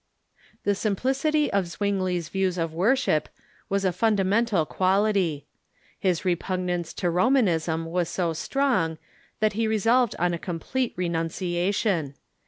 [0.63, 3.29] The simplicity of Zwingli's views of worship
[3.69, 5.45] Avas a funda mental quality.
[5.99, 8.97] His repugnance to Romanism was so strong„....
[9.41, 12.15] that he resolved on a complete renunciation.